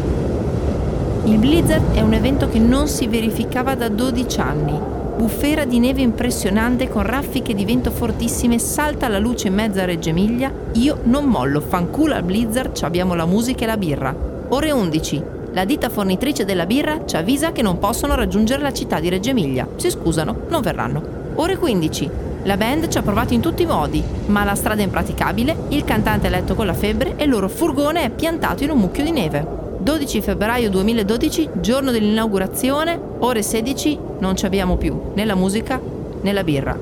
Il 1.24 1.38
blizzard 1.38 1.94
è 1.94 2.00
un 2.00 2.12
evento 2.12 2.48
che 2.48 2.58
non 2.58 2.86
si 2.86 3.06
verificava 3.06 3.74
da 3.74 3.88
12 3.88 4.40
anni. 4.40 4.78
Bufera 5.16 5.64
di 5.64 5.78
neve 5.78 6.02
impressionante 6.02 6.88
con 6.88 7.02
raffiche 7.02 7.54
di 7.54 7.64
vento 7.64 7.90
fortissime, 7.90 8.58
salta 8.58 9.08
la 9.08 9.18
luce 9.18 9.48
in 9.48 9.54
mezzo 9.54 9.80
a 9.80 9.84
Reggio 9.84 10.10
Emilia. 10.10 10.52
Io 10.72 10.98
non 11.04 11.24
mollo, 11.24 11.60
fanculo 11.60 12.14
al 12.14 12.24
blizzard, 12.24 12.74
ci 12.74 12.84
abbiamo 12.84 13.14
la 13.14 13.24
musica 13.24 13.64
e 13.64 13.66
la 13.66 13.76
birra. 13.76 14.14
Ore 14.48 14.70
11. 14.70 15.33
La 15.54 15.64
ditta 15.64 15.88
fornitrice 15.88 16.44
della 16.44 16.66
birra 16.66 17.06
ci 17.06 17.14
avvisa 17.14 17.52
che 17.52 17.62
non 17.62 17.78
possono 17.78 18.16
raggiungere 18.16 18.60
la 18.60 18.72
città 18.72 18.98
di 18.98 19.08
Reggio 19.08 19.30
Emilia. 19.30 19.68
Si 19.76 19.88
scusano, 19.88 20.46
non 20.48 20.60
verranno. 20.62 21.00
Ore 21.36 21.56
15. 21.56 22.10
La 22.42 22.56
band 22.56 22.88
ci 22.88 22.98
ha 22.98 23.02
provato 23.02 23.34
in 23.34 23.40
tutti 23.40 23.62
i 23.62 23.66
modi, 23.66 24.02
ma 24.26 24.42
la 24.42 24.56
strada 24.56 24.80
è 24.80 24.84
impraticabile, 24.84 25.56
il 25.68 25.84
cantante 25.84 26.26
è 26.26 26.30
letto 26.30 26.56
con 26.56 26.66
la 26.66 26.74
febbre 26.74 27.14
e 27.14 27.22
il 27.22 27.30
loro 27.30 27.48
furgone 27.48 28.02
è 28.02 28.10
piantato 28.10 28.64
in 28.64 28.70
un 28.70 28.78
mucchio 28.78 29.04
di 29.04 29.12
neve. 29.12 29.46
12 29.78 30.20
febbraio 30.22 30.68
2012, 30.70 31.50
giorno 31.60 31.92
dell'inaugurazione, 31.92 33.00
ore 33.20 33.42
16, 33.42 33.98
non 34.18 34.36
ci 34.36 34.46
abbiamo 34.46 34.76
più 34.76 35.12
né 35.14 35.24
la 35.24 35.36
musica 35.36 35.80
né 36.20 36.32
la 36.32 36.42
birra. 36.42 36.76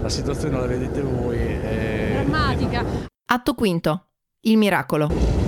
La 0.00 0.08
situazione 0.08 0.58
la 0.58 0.66
vedete 0.66 1.02
voi. 1.02 1.36
È... 1.36 2.22
Drammatica. 2.22 2.82
Atto 3.26 3.52
quinto. 3.52 4.06
Il 4.40 4.56
miracolo. 4.56 5.45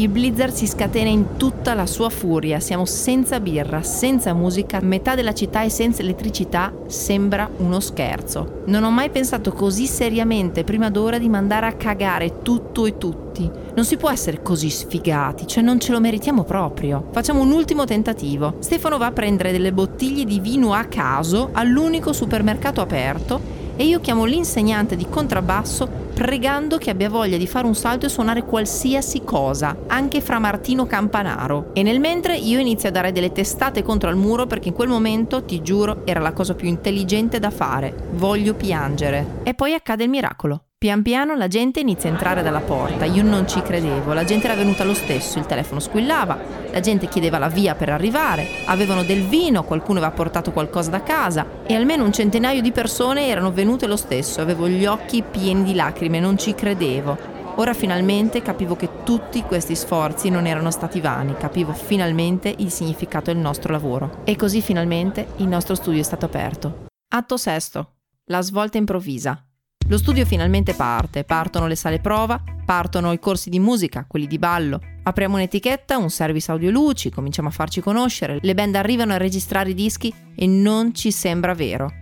Il 0.00 0.08
blizzard 0.08 0.54
si 0.54 0.66
scatena 0.66 1.10
in 1.10 1.36
tutta 1.36 1.74
la 1.74 1.84
sua 1.84 2.08
furia, 2.08 2.58
siamo 2.58 2.86
senza 2.86 3.38
birra, 3.38 3.82
senza 3.82 4.32
musica, 4.32 4.80
metà 4.80 5.14
della 5.14 5.34
città 5.34 5.60
è 5.60 5.68
senza 5.68 6.00
elettricità, 6.00 6.72
sembra 6.86 7.46
uno 7.58 7.80
scherzo. 7.80 8.62
Non 8.64 8.84
ho 8.84 8.90
mai 8.90 9.10
pensato 9.10 9.52
così 9.52 9.84
seriamente 9.84 10.64
prima 10.64 10.88
d'ora 10.88 11.18
di 11.18 11.28
mandare 11.28 11.66
a 11.66 11.74
cagare 11.74 12.40
tutto 12.40 12.86
e 12.86 12.96
tutti. 12.96 13.50
Non 13.74 13.84
si 13.84 13.98
può 13.98 14.10
essere 14.10 14.40
così 14.40 14.70
sfigati, 14.70 15.46
cioè 15.46 15.62
non 15.62 15.78
ce 15.78 15.92
lo 15.92 16.00
meritiamo 16.00 16.44
proprio. 16.44 17.08
Facciamo 17.12 17.42
un 17.42 17.52
ultimo 17.52 17.84
tentativo. 17.84 18.54
Stefano 18.60 18.96
va 18.96 19.04
a 19.04 19.12
prendere 19.12 19.52
delle 19.52 19.70
bottiglie 19.70 20.24
di 20.24 20.40
vino 20.40 20.72
a 20.72 20.84
caso 20.84 21.50
all'unico 21.52 22.14
supermercato 22.14 22.80
aperto 22.80 23.58
e 23.76 23.84
io 23.84 24.00
chiamo 24.00 24.24
l'insegnante 24.24 24.96
di 24.96 25.06
contrabbasso 25.10 26.08
pregando 26.20 26.76
che 26.76 26.90
abbia 26.90 27.08
voglia 27.08 27.38
di 27.38 27.46
fare 27.46 27.66
un 27.66 27.74
salto 27.74 28.04
e 28.04 28.10
suonare 28.10 28.44
qualsiasi 28.44 29.24
cosa, 29.24 29.74
anche 29.86 30.20
fra 30.20 30.38
Martino 30.38 30.84
Campanaro. 30.84 31.70
E 31.72 31.82
nel 31.82 31.98
mentre 31.98 32.36
io 32.36 32.58
inizio 32.58 32.90
a 32.90 32.92
dare 32.92 33.10
delle 33.10 33.32
testate 33.32 33.82
contro 33.82 34.10
il 34.10 34.16
muro 34.16 34.46
perché 34.46 34.68
in 34.68 34.74
quel 34.74 34.88
momento, 34.88 35.42
ti 35.44 35.62
giuro, 35.62 36.02
era 36.04 36.20
la 36.20 36.34
cosa 36.34 36.54
più 36.54 36.68
intelligente 36.68 37.38
da 37.38 37.48
fare. 37.48 38.10
Voglio 38.12 38.52
piangere. 38.52 39.40
E 39.44 39.54
poi 39.54 39.72
accade 39.72 40.04
il 40.04 40.10
miracolo. 40.10 40.64
Pian 40.80 41.02
piano 41.02 41.36
la 41.36 41.46
gente 41.46 41.80
inizia 41.80 42.08
a 42.08 42.12
entrare 42.14 42.42
dalla 42.42 42.62
porta, 42.62 43.04
io 43.04 43.22
non 43.22 43.46
ci 43.46 43.60
credevo, 43.60 44.14
la 44.14 44.24
gente 44.24 44.46
era 44.46 44.54
venuta 44.54 44.82
lo 44.82 44.94
stesso, 44.94 45.38
il 45.38 45.44
telefono 45.44 45.78
squillava, 45.78 46.38
la 46.70 46.80
gente 46.80 47.06
chiedeva 47.06 47.36
la 47.36 47.50
via 47.50 47.74
per 47.74 47.90
arrivare, 47.90 48.46
avevano 48.64 49.04
del 49.04 49.26
vino, 49.26 49.62
qualcuno 49.62 49.98
aveva 49.98 50.14
portato 50.14 50.52
qualcosa 50.52 50.88
da 50.88 51.02
casa 51.02 51.44
e 51.66 51.74
almeno 51.74 52.04
un 52.04 52.14
centinaio 52.14 52.62
di 52.62 52.72
persone 52.72 53.26
erano 53.26 53.52
venute 53.52 53.86
lo 53.86 53.96
stesso, 53.96 54.40
avevo 54.40 54.68
gli 54.68 54.86
occhi 54.86 55.22
pieni 55.22 55.64
di 55.64 55.74
lacrime, 55.74 56.18
non 56.18 56.38
ci 56.38 56.54
credevo. 56.54 57.18
Ora 57.56 57.74
finalmente 57.74 58.40
capivo 58.40 58.74
che 58.74 59.02
tutti 59.04 59.42
questi 59.42 59.74
sforzi 59.74 60.30
non 60.30 60.46
erano 60.46 60.70
stati 60.70 60.98
vani, 61.02 61.36
capivo 61.36 61.74
finalmente 61.74 62.54
il 62.56 62.70
significato 62.70 63.30
del 63.30 63.42
nostro 63.42 63.70
lavoro. 63.70 64.22
E 64.24 64.34
così 64.34 64.62
finalmente 64.62 65.26
il 65.36 65.46
nostro 65.46 65.74
studio 65.74 66.00
è 66.00 66.04
stato 66.04 66.24
aperto. 66.24 66.86
Atto 67.12 67.36
sesto. 67.36 67.96
La 68.30 68.40
svolta 68.40 68.78
improvvisa. 68.78 69.44
Lo 69.90 69.98
studio 69.98 70.24
finalmente 70.24 70.74
parte, 70.74 71.24
partono 71.24 71.66
le 71.66 71.74
sale 71.74 71.98
prova, 71.98 72.40
partono 72.64 73.10
i 73.10 73.18
corsi 73.18 73.50
di 73.50 73.58
musica, 73.58 74.04
quelli 74.06 74.28
di 74.28 74.38
ballo. 74.38 74.80
Apriamo 75.02 75.34
un'etichetta, 75.34 75.98
un 75.98 76.10
service 76.10 76.48
audio 76.52 76.70
luci, 76.70 77.10
cominciamo 77.10 77.48
a 77.48 77.50
farci 77.50 77.80
conoscere, 77.80 78.38
le 78.40 78.54
band 78.54 78.76
arrivano 78.76 79.14
a 79.14 79.16
registrare 79.16 79.70
i 79.70 79.74
dischi 79.74 80.14
e 80.36 80.46
non 80.46 80.94
ci 80.94 81.10
sembra 81.10 81.54
vero. 81.54 81.99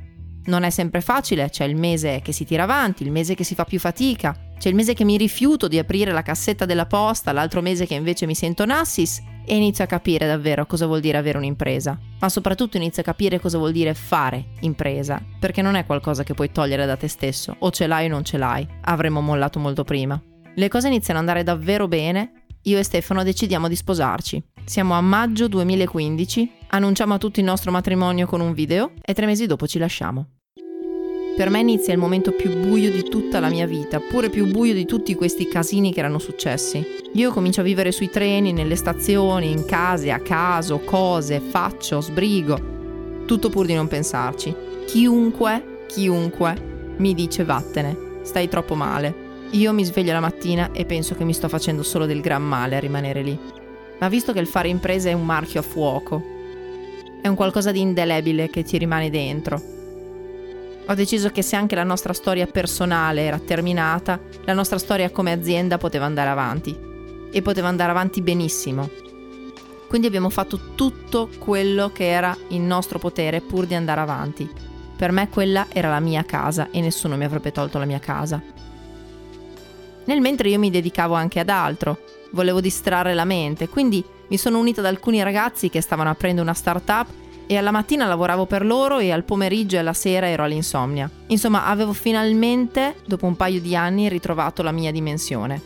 Non 0.49 0.63
è 0.63 0.71
sempre 0.71 1.03
facile, 1.03 1.51
c'è 1.51 1.65
il 1.65 1.77
mese 1.77 2.21
che 2.23 2.33
si 2.33 2.47
tira 2.47 2.63
avanti, 2.63 3.03
il 3.03 3.11
mese 3.11 3.35
che 3.35 3.45
si 3.45 3.55
fa 3.55 3.65
più 3.65 3.79
fatica, 3.79 4.35
c'è 4.59 4.71
il 4.71 4.75
mese 4.75 4.95
che 4.95 5.05
mi 5.05 5.19
rifiuto 5.19 5.69
di 5.69 5.79
aprire 5.79 6.11
la 6.11 6.23
cassetta 6.23 6.65
della 6.65 6.87
posta, 6.87 7.33
l'altro 7.33 7.61
mese 7.61 7.87
che 7.87 7.95
invece 7.95 8.25
mi 8.25 8.35
sento 8.35 8.65
Nassis 8.65 9.23
e 9.45 9.55
inizio 9.55 9.85
a 9.85 9.87
capire 9.87 10.27
davvero 10.27 10.65
cosa 10.65 10.87
vuol 10.87 11.01
dire 11.01 11.19
avere 11.19 11.37
un'impresa, 11.37 11.99
ma 12.19 12.29
soprattutto 12.31 12.79
inizio 12.79 13.03
a 13.03 13.05
capire 13.05 13.39
cosa 13.39 13.59
vuol 13.59 13.73
dire 13.73 13.93
fare 13.93 14.53
impresa, 14.61 15.23
perché 15.39 15.61
non 15.61 15.75
è 15.75 15.85
qualcosa 15.85 16.23
che 16.23 16.33
puoi 16.33 16.51
togliere 16.51 16.87
da 16.87 16.97
te 16.97 17.09
stesso, 17.09 17.55
o 17.59 17.71
ce 17.71 17.87
l'hai 17.87 18.07
o 18.07 18.09
non 18.09 18.25
ce 18.25 18.39
l'hai, 18.39 18.67
avremmo 18.85 19.21
mollato 19.21 19.59
molto 19.59 19.85
prima. 19.85 20.19
Le 20.55 20.69
cose 20.69 20.89
iniziano 20.89 21.21
ad 21.21 21.29
andare 21.29 21.45
davvero 21.45 21.89
bene, 21.89 22.45
io 22.63 22.79
e 22.79 22.83
Stefano 22.83 23.23
decidiamo 23.23 23.69
di 23.69 23.77
sposarci. 23.77 24.43
Siamo 24.65 24.95
a 24.95 25.01
maggio 25.03 25.47
2015, 25.47 26.53
annunciamo 26.69 27.13
a 27.13 27.19
tutti 27.19 27.41
il 27.41 27.47
nostro 27.47 27.71
matrimonio 27.71 28.27
con 28.27 28.41
un 28.41 28.55
video 28.55 28.93
e 29.03 29.13
tre 29.13 29.27
mesi 29.27 29.45
dopo 29.45 29.67
ci 29.67 29.79
lasciamo. 29.79 30.38
Per 31.39 31.51
me 31.51 31.61
inizia 31.61 31.93
il 31.93 32.01
momento 32.01 32.33
più 32.33 32.59
buio 32.59 32.91
di 32.91 33.05
tutta 33.05 33.39
la 33.39 33.49
mia 33.49 33.65
vita, 33.65 34.01
pure 34.01 34.29
più 34.29 34.51
buio 34.51 34.75
di 34.75 34.85
tutti 34.87 35.15
questi 35.15 35.47
casini 35.47 35.93
che 35.93 36.01
erano 36.01 36.19
successi. 36.19 36.85
Io 37.13 37.31
comincio 37.31 37.61
a 37.61 37.63
vivere 37.63 37.93
sui 37.93 38.11
treni, 38.11 38.53
nelle 38.53 38.75
stazioni, 38.75 39.53
in 39.53 39.65
case, 39.65 40.11
a 40.11 40.19
caso, 40.19 40.81
cose, 40.81 41.39
faccio, 41.39 42.01
sbrigo. 42.01 43.23
Tutto 43.25 43.51
pur 43.51 43.67
di 43.67 43.75
non 43.75 43.87
pensarci. 43.87 44.53
Chiunque, 44.85 45.85
chiunque 45.87 46.95
mi 46.97 47.15
dice 47.15 47.45
vattene, 47.45 47.97
stai 48.23 48.49
troppo 48.49 48.75
male. 48.75 49.15
Io 49.51 49.73
mi 49.73 49.85
sveglio 49.85 50.15
la 50.15 50.19
mattina 50.19 50.73
e 50.73 50.87
penso 50.87 51.15
che 51.15 51.23
mi 51.23 51.35
sto 51.35 51.49
facendo 51.49 51.85
solo 51.85 52.05
del 52.05 52.21
gran 52.21 52.43
male 52.43 52.75
a 52.75 52.81
rimanere 52.81 53.23
lì. 53.23 53.39
Ma 54.01 54.09
visto 54.09 54.33
che 54.33 54.41
il 54.41 54.49
fare 54.49 54.67
impresa 54.67 55.09
è 55.09 55.13
un 55.13 55.25
marchio 55.25 55.61
a 55.61 55.63
fuoco, 55.63 56.21
è 57.23 57.29
un 57.29 57.37
qualcosa 57.37 57.71
di 57.71 57.79
indelebile 57.79 58.51
che 58.51 58.65
ti 58.65 58.77
rimane 58.77 59.09
dentro 59.09 59.77
ho 60.91 60.95
deciso 60.95 61.29
che 61.31 61.43
se 61.43 61.55
anche 61.55 61.75
la 61.75 61.85
nostra 61.85 62.15
storia 62.15 62.47
personale 62.47 63.23
era 63.23 63.39
terminata, 63.39 64.19
la 64.45 64.55
nostra 64.55 64.79
storia 64.79 65.11
come 65.11 65.33
azienda 65.33 65.77
poteva 65.77 66.07
andare 66.07 66.31
avanti. 66.31 66.75
E 67.31 67.43
poteva 67.43 67.69
andare 67.69 67.91
avanti 67.91 68.23
benissimo. 68.23 68.89
Quindi 69.87 70.07
abbiamo 70.07 70.31
fatto 70.31 70.75
tutto 70.75 71.29
quello 71.39 71.91
che 71.93 72.09
era 72.09 72.35
in 72.49 72.67
nostro 72.67 72.99
potere 72.99 73.43
pur 73.43 73.67
di 73.67 73.75
andare 73.75 74.01
avanti. 74.01 74.51
Per 74.97 75.13
me 75.13 75.29
quella 75.29 75.67
era 75.69 75.91
la 75.91 76.01
mia 76.01 76.25
casa 76.25 76.71
e 76.71 76.81
nessuno 76.81 77.19
mi 77.19 77.25
avrebbe 77.25 77.53
tolto 77.53 77.79
la 77.79 77.85
mia 77.85 77.99
casa. 77.99 78.43
Nel 80.07 80.21
mentre 80.23 80.49
io 80.49 80.59
mi 80.59 80.71
dedicavo 80.71 81.13
anche 81.13 81.39
ad 81.39 81.51
altro, 81.51 81.99
volevo 82.31 82.63
distrarre 82.63 83.13
la 83.13 83.27
mente, 83.27 83.69
quindi 83.69 84.03
mi 84.29 84.39
sono 84.39 84.59
unita 84.59 84.81
ad 84.81 84.87
alcuni 84.87 85.23
ragazzi 85.23 85.69
che 85.69 85.83
stavano 85.83 86.09
aprendo 86.09 86.41
una 86.41 86.55
startup 86.55 87.07
e 87.49 87.57
alla 87.57 87.71
mattina 87.71 88.07
lavoravo 88.07 88.45
per 88.45 88.65
loro 88.65 88.99
e 88.99 89.11
al 89.11 89.25
pomeriggio 89.25 89.77
e 89.77 89.79
alla 89.79 89.95
sera 89.95 90.29
ero 90.29 90.45
all'insomnia. 90.45 91.11
Insomma, 91.29 91.65
avevo 91.65 91.95
finalmente, 91.95 92.97
dopo 93.07 93.25
un 93.25 93.37
paio 93.37 93.59
di 93.63 93.75
anni, 93.75 94.11
ritrovato 94.11 94.63
la 94.63 94.71
mia 94.71 94.93
dimensione. 94.93 95.61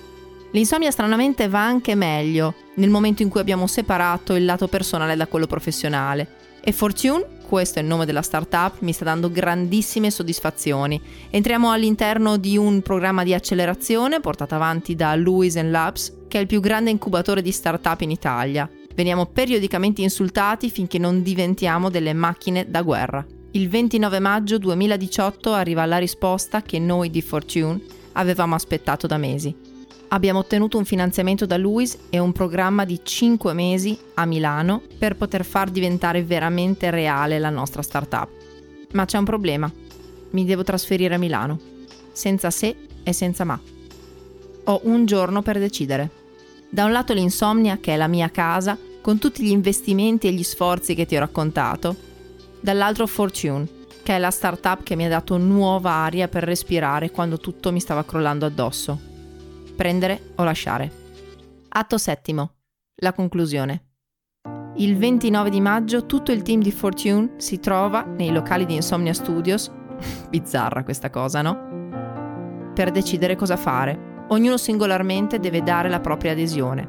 L'insomnia 0.52 0.92
stranamente 0.92 1.48
va 1.48 1.64
anche 1.64 1.96
meglio 1.96 2.54
nel 2.76 2.88
momento 2.88 3.22
in 3.22 3.28
cui 3.28 3.40
abbiamo 3.40 3.66
separato 3.66 4.36
il 4.36 4.44
lato 4.44 4.68
personale 4.68 5.16
da 5.16 5.26
quello 5.26 5.46
professionale. 5.46 6.40
E 6.62 6.70
Fortune, 6.70 7.40
questo 7.48 7.80
è 7.80 7.82
il 7.82 7.88
nome 7.88 8.06
della 8.06 8.22
startup, 8.22 8.76
mi 8.78 8.92
sta 8.92 9.04
dando 9.04 9.28
grandissime 9.28 10.12
soddisfazioni. 10.12 11.00
Entriamo 11.30 11.72
all'interno 11.72 12.36
di 12.36 12.56
un 12.56 12.80
programma 12.82 13.24
di 13.24 13.34
accelerazione 13.34 14.20
portato 14.20 14.54
avanti 14.54 14.94
da 14.94 15.16
Lewis 15.16 15.60
Labs, 15.60 16.12
che 16.28 16.38
è 16.38 16.40
il 16.42 16.46
più 16.46 16.60
grande 16.60 16.90
incubatore 16.90 17.42
di 17.42 17.50
startup 17.50 18.00
in 18.02 18.12
Italia. 18.12 18.70
Veniamo 18.94 19.26
periodicamente 19.26 20.02
insultati 20.02 20.70
finché 20.70 20.98
non 20.98 21.22
diventiamo 21.22 21.90
delle 21.90 22.12
macchine 22.12 22.66
da 22.68 22.82
guerra. 22.82 23.24
Il 23.52 23.68
29 23.68 24.18
maggio 24.18 24.58
2018 24.58 25.52
arriva 25.52 25.84
la 25.84 25.98
risposta 25.98 26.62
che 26.62 26.78
noi 26.78 27.10
di 27.10 27.20
Fortune 27.20 27.80
avevamo 28.12 28.54
aspettato 28.54 29.06
da 29.06 29.18
mesi. 29.18 29.54
Abbiamo 30.08 30.40
ottenuto 30.40 30.76
un 30.76 30.84
finanziamento 30.84 31.46
da 31.46 31.56
Luis 31.56 31.98
e 32.10 32.18
un 32.18 32.32
programma 32.32 32.84
di 32.84 33.00
5 33.02 33.52
mesi 33.54 33.98
a 34.14 34.26
Milano 34.26 34.82
per 34.98 35.16
poter 35.16 35.44
far 35.44 35.70
diventare 35.70 36.22
veramente 36.22 36.90
reale 36.90 37.38
la 37.38 37.48
nostra 37.48 37.80
startup. 37.80 38.28
Ma 38.92 39.06
c'è 39.06 39.16
un 39.16 39.24
problema. 39.24 39.72
Mi 40.30 40.44
devo 40.44 40.64
trasferire 40.64 41.14
a 41.14 41.18
Milano. 41.18 41.58
Senza 42.12 42.50
se 42.50 42.76
e 43.02 43.12
senza 43.14 43.44
ma. 43.44 43.58
Ho 44.64 44.80
un 44.84 45.06
giorno 45.06 45.40
per 45.40 45.58
decidere. 45.58 46.10
Da 46.72 46.86
un 46.86 46.92
lato 46.92 47.12
l'insomnia, 47.12 47.76
che 47.76 47.92
è 47.92 47.96
la 47.98 48.06
mia 48.06 48.30
casa, 48.30 48.78
con 49.02 49.18
tutti 49.18 49.42
gli 49.42 49.50
investimenti 49.50 50.26
e 50.26 50.32
gli 50.32 50.42
sforzi 50.42 50.94
che 50.94 51.04
ti 51.04 51.14
ho 51.14 51.18
raccontato. 51.18 51.94
Dall'altro 52.62 53.06
Fortune, 53.06 53.68
che 54.02 54.16
è 54.16 54.18
la 54.18 54.30
startup 54.30 54.82
che 54.82 54.96
mi 54.96 55.04
ha 55.04 55.10
dato 55.10 55.36
nuova 55.36 55.90
aria 55.90 56.28
per 56.28 56.44
respirare 56.44 57.10
quando 57.10 57.36
tutto 57.36 57.72
mi 57.72 57.78
stava 57.78 58.06
crollando 58.06 58.46
addosso. 58.46 58.98
Prendere 59.76 60.32
o 60.36 60.44
lasciare. 60.44 60.90
Atto 61.68 61.98
settimo. 61.98 62.54
La 63.02 63.12
conclusione. 63.12 63.88
il 64.76 64.96
29 64.96 65.50
di 65.50 65.60
maggio 65.60 66.06
tutto 66.06 66.32
il 66.32 66.40
team 66.40 66.62
di 66.62 66.72
Fortune 66.72 67.34
si 67.36 67.60
trova 67.60 68.02
nei 68.04 68.32
locali 68.32 68.64
di 68.64 68.76
Insomnia 68.76 69.12
Studios, 69.12 69.70
bizzarra 70.30 70.84
questa 70.84 71.10
cosa, 71.10 71.42
no? 71.42 72.72
Per 72.72 72.90
decidere 72.90 73.36
cosa 73.36 73.58
fare. 73.58 74.11
Ognuno 74.32 74.56
singolarmente 74.56 75.38
deve 75.38 75.62
dare 75.62 75.90
la 75.90 76.00
propria 76.00 76.32
adesione. 76.32 76.88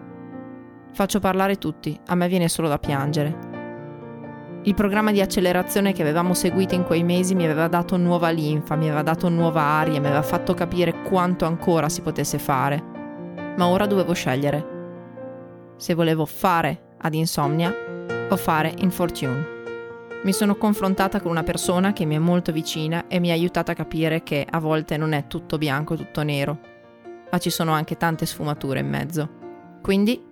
Faccio 0.94 1.20
parlare 1.20 1.58
tutti, 1.58 2.00
a 2.06 2.16
me 2.16 2.30
viene 2.30 2.48
solo 2.48 2.70
da 2.70 2.80
piangere. 2.80 3.52
Il 4.64 4.74
programma 4.76 5.12
di 5.12 5.20
accelerazione 5.20 5.92
che 5.92 6.04
avevamo 6.04 6.34
seguito 6.36 6.74
in 6.74 6.86
quei 6.86 7.04
mesi 7.04 7.36
mi 7.36 7.44
aveva 7.44 7.68
dato 7.68 7.98
nuova 7.98 8.30
linfa, 8.30 8.78
mi 8.78 8.86
aveva 8.86 9.02
dato 9.02 9.28
nuova 9.28 9.62
aria, 9.62 10.00
mi 10.00 10.06
aveva 10.06 10.22
fatto 10.22 10.54
capire 10.54 11.02
quanto 11.02 11.44
ancora 11.44 11.90
si 11.90 12.00
potesse 12.00 12.40
fare. 12.40 12.82
Ma 13.58 13.68
ora 13.68 13.88
dovevo 13.88 14.14
scegliere. 14.14 14.68
Se 15.76 15.94
volevo 15.96 16.26
fare 16.26 16.94
ad 17.00 17.14
insomnia 17.14 17.76
o 18.30 18.38
fare 18.38 18.74
in 18.78 18.90
fortune. 18.90 19.48
Mi 20.24 20.32
sono 20.32 20.56
confrontata 20.56 21.20
con 21.20 21.32
una 21.32 21.44
persona 21.44 21.92
che 21.92 22.06
mi 22.06 22.16
è 22.16 22.20
molto 22.20 22.54
vicina 22.54 23.08
e 23.10 23.20
mi 23.20 23.32
ha 23.32 23.34
aiutata 23.34 23.74
a 23.74 23.76
capire 23.76 24.24
che 24.24 24.48
a 24.50 24.60
volte 24.60 24.96
non 24.96 25.12
è 25.12 25.28
tutto 25.28 25.58
bianco, 25.58 25.98
tutto 25.98 26.24
nero, 26.24 26.72
ma 27.34 27.40
ci 27.40 27.50
sono 27.50 27.72
anche 27.72 27.98
tante 27.98 28.28
sfumature 28.28 28.82
in 28.82 28.88
mezzo. 28.88 29.28
Quindi, 29.82 30.24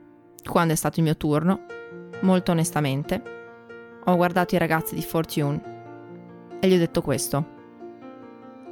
quando 0.48 0.74
è 0.74 0.76
stato 0.76 1.00
il 1.00 1.06
mio 1.06 1.18
turno, 1.18 1.66
molto 2.22 2.52
onestamente, 2.52 3.24
ho 4.06 4.16
guardato 4.16 4.54
i 4.54 4.60
ragazzi 4.60 4.94
di 4.94 5.02
Fortune 5.02 6.60
e 6.60 6.68
gli 6.68 6.76
ho 6.76 6.78
detto 6.78 7.02
questo. 7.02 7.60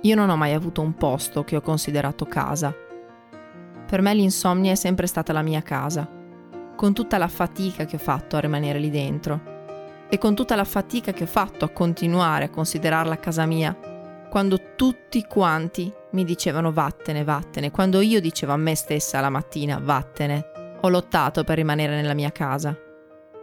Io 0.01 0.15
non 0.15 0.29
ho 0.29 0.37
mai 0.37 0.53
avuto 0.53 0.81
un 0.81 0.93
posto 0.93 1.43
che 1.43 1.55
ho 1.55 1.61
considerato 1.61 2.25
casa. 2.25 2.71
Per 3.87 4.01
me 4.03 4.13
l'insomnia 4.13 4.73
è 4.73 4.75
sempre 4.75 5.07
stata 5.07 5.33
la 5.33 5.41
mia 5.41 5.63
casa, 5.63 6.07
con 6.75 6.93
tutta 6.93 7.17
la 7.17 7.27
fatica 7.27 7.85
che 7.85 7.95
ho 7.95 7.99
fatto 7.99 8.35
a 8.35 8.41
rimanere 8.41 8.77
lì 8.77 8.91
dentro 8.91 9.57
e 10.07 10.19
con 10.19 10.35
tutta 10.35 10.55
la 10.55 10.65
fatica 10.65 11.13
che 11.13 11.23
ho 11.23 11.27
fatto 11.27 11.65
a 11.65 11.69
continuare 11.69 12.45
a 12.45 12.49
considerarla 12.49 13.17
casa 13.17 13.47
mia, 13.47 13.75
quando 14.29 14.75
tutti 14.75 15.23
quanti 15.25 15.91
mi 16.11 16.23
dicevano 16.23 16.71
vattene, 16.71 17.23
vattene, 17.23 17.71
quando 17.71 17.99
io 17.99 18.21
dicevo 18.21 18.53
a 18.53 18.57
me 18.57 18.75
stessa 18.75 19.19
la 19.19 19.29
mattina 19.29 19.79
vattene, 19.81 20.77
ho 20.81 20.89
lottato 20.89 21.43
per 21.43 21.57
rimanere 21.57 21.95
nella 21.95 22.13
mia 22.13 22.31
casa. 22.31 22.77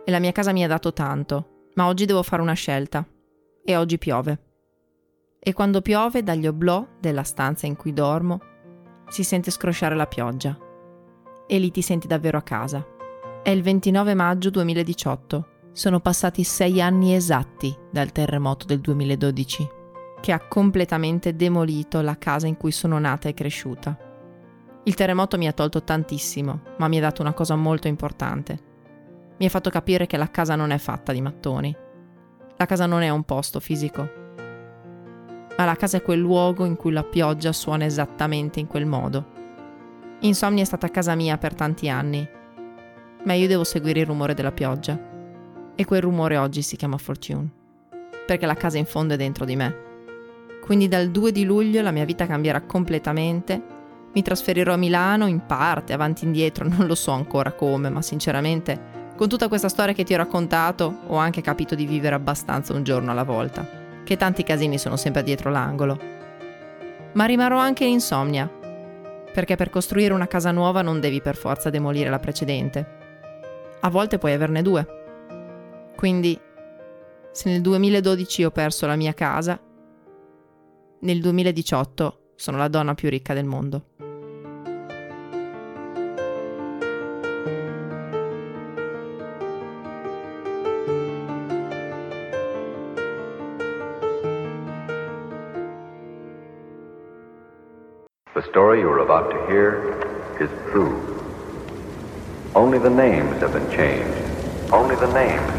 E 0.05 0.11
la 0.11 0.21
mia 0.21 0.33
casa 0.33 0.53
mi 0.53 0.65
ha 0.65 0.69
dato 0.69 0.93
tanto, 0.93 1.69
ma 1.75 1.87
oggi 1.87 2.05
devo 2.05 2.23
fare 2.23 2.41
una 2.41 2.55
scelta. 2.55 3.05
E 3.65 3.77
oggi 3.77 3.99
piove. 3.99 4.41
E 5.41 5.53
quando 5.53 5.83
piove, 5.83 6.23
dagli 6.23 6.47
oblò 6.47 6.87
della 7.01 7.25
stanza 7.25 7.67
in 7.67 7.77
cui 7.77 7.93
dormo, 7.93 8.41
si 9.09 9.25
sente 9.25 9.51
scrosciare 9.51 9.97
la 9.97 10.07
pioggia. 10.07 10.57
E 11.47 11.59
lì 11.59 11.71
ti 11.71 11.83
senti 11.83 12.07
davvero 12.07 12.39
a 12.39 12.43
casa. 12.43 12.85
È 13.43 13.51
il 13.51 13.63
29 13.63 14.15
maggio 14.15 14.51
2018. 14.51 15.49
Sono 15.73 16.01
passati 16.01 16.43
sei 16.43 16.81
anni 16.81 17.15
esatti 17.15 17.77
dal 17.91 18.13
terremoto 18.13 18.67
del 18.67 18.81
2012, 18.81 19.69
che 20.21 20.33
ha 20.33 20.41
completamente 20.41 21.37
demolito 21.37 22.01
la 22.01 22.17
casa 22.19 22.47
in 22.47 22.57
cui 22.57 22.73
sono 22.73 22.99
nata 22.99 23.29
e 23.29 23.35
cresciuta. 23.35 23.97
Il 24.85 24.95
terremoto 24.95 25.37
mi 25.37 25.47
ha 25.47 25.53
tolto 25.53 25.83
tantissimo, 25.83 26.61
ma 26.79 26.89
mi 26.89 26.99
ha 26.99 27.01
dato 27.01 27.23
una 27.23 27.33
cosa 27.33 27.57
molto 27.57 27.89
importante 27.89 28.75
mi 29.39 29.45
ha 29.45 29.51
fatto 29.51 29.69
capire 29.69 30.07
che 30.07 30.17
la 30.17 30.31
casa 30.31 30.55
non 30.57 30.71
è 30.71 30.79
fatta 30.79 31.13
di 31.13 31.21
mattoni. 31.21 31.75
La 32.57 32.65
casa 32.65 32.87
non 32.87 33.03
è 33.03 33.11
un 33.11 33.23
posto 33.25 33.61
fisico, 33.61 34.11
ma 35.59 35.65
la 35.67 35.77
casa 35.77 35.99
è 35.99 36.03
quel 36.03 36.21
luogo 36.21 36.65
in 36.65 36.75
cui 36.77 36.91
la 36.91 37.05
pioggia 37.05 37.53
suona 37.53 37.85
esattamente 37.85 38.61
in 38.61 38.67
quel 38.67 38.87
modo. 38.87 39.35
Insomnia 40.21 40.63
è 40.63 40.67
stata 40.67 40.91
casa 40.91 41.15
mia 41.15 41.37
per 41.37 41.55
tanti 41.55 41.91
anni, 41.91 42.27
ma 43.25 43.35
io 43.35 43.47
devo 43.47 43.65
seguire 43.65 44.01
il 44.01 44.07
rumore 44.07 44.33
della 44.33 44.53
pioggia. 44.53 45.15
E 45.75 45.85
quel 45.85 46.01
rumore 46.01 46.39
oggi 46.39 46.63
si 46.63 46.77
chiama 46.77 46.97
Fortune, 46.97 47.51
perché 48.25 48.47
la 48.47 48.55
casa 48.55 48.79
in 48.79 48.87
fondo 48.87 49.13
è 49.13 49.19
dentro 49.19 49.45
di 49.45 49.57
me. 49.57 49.85
Quindi 50.67 50.89
dal 50.89 51.11
2 51.11 51.33
di 51.33 51.45
luglio 51.45 51.81
la 51.81 51.93
mia 51.93 52.05
vita 52.05 52.27
cambierà 52.27 52.61
completamente. 52.61 53.63
Mi 54.13 54.23
trasferirò 54.23 54.75
a 54.75 54.77
Milano 54.77 55.27
in 55.27 55.47
parte, 55.47 55.95
avanti 55.95 56.25
e 56.25 56.27
indietro, 56.27 56.69
non 56.69 56.87
lo 56.87 56.95
so 56.95 57.13
ancora 57.13 57.53
come, 57.53 57.89
ma 57.89 58.03
sinceramente 58.03 58.97
con 59.17 59.31
tutta 59.31 59.49
questa 59.49 59.71
storia 59.71 59.95
che 59.95 60.05
ti 60.05 60.13
ho 60.13 60.19
raccontato, 60.19 60.99
ho 61.07 61.17
anche 61.17 61.41
capito 61.41 61.75
di 61.75 61.87
vivere 61.87 62.15
abbastanza 62.15 62.75
un 62.75 62.83
giorno 62.83 63.11
alla 63.11 63.23
volta, 63.23 63.67
che 64.05 64.19
tanti 64.19 64.43
casini 64.43 64.77
sono 64.77 64.97
sempre 64.97 65.23
dietro 65.23 65.51
l'angolo. 65.51 65.99
Ma 67.15 67.25
rimarrò 67.25 67.57
anche 67.57 67.85
in 67.85 67.93
insomnia, 67.93 68.47
perché 69.33 69.57
per 69.57 69.71
costruire 69.71 70.13
una 70.13 70.27
casa 70.27 70.51
nuova 70.51 70.83
non 70.83 71.01
devi 71.01 71.23
per 71.23 71.35
forza 71.35 71.71
demolire 71.71 72.11
la 72.11 72.19
precedente. 72.19 72.87
A 73.81 73.89
volte 73.89 74.19
puoi 74.19 74.35
averne 74.35 74.61
due. 74.61 74.87
Quindi, 75.97 76.39
se 77.33 77.49
nel 77.49 77.63
2012 77.63 78.45
ho 78.45 78.51
perso 78.51 78.87
la 78.87 78.97
mia 78.97 79.15
casa, 79.15 79.59
nel 81.01 81.21
2018 81.21 82.33
sono 82.37 82.59
la 82.59 82.69
donna 82.69 82.95
più 82.95 83.09
ricca 83.09 83.35
del 83.35 83.45
mondo. 83.45 83.85
The 98.35 98.43
story 98.43 98.81
you 98.81 98.91
are 98.91 99.01
about 99.01 99.31
to 99.31 99.47
hear 99.47 99.97
is 100.39 100.51
true. 100.71 100.95
Only 102.55 102.79
the 102.79 102.91
names 102.91 103.41
have 103.41 103.53
been 103.53 103.71
changed. 103.71 104.73
Only 104.73 104.95
the 104.97 105.11
names 105.13 105.51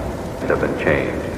have 0.47 0.59
been 0.59 0.77
changed. 0.77 1.36